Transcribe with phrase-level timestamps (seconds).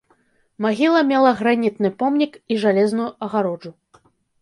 [0.65, 3.71] Магіла мела гранітны помнік і жалезную агароджу.